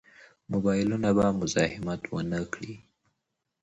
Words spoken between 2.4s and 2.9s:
کړي.